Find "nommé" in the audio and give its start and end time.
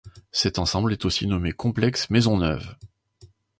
1.27-1.51